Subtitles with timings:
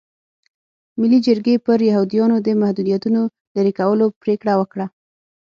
[0.99, 3.21] ملي جرګې پر یهودیانو د محدودیتونو
[3.55, 4.85] لرې کولو پرېکړه وکړه.